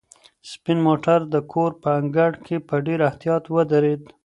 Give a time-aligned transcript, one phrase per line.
[0.51, 4.01] سپین موټر د کور په انګړ کې په ډېر احتیاط ودرېد.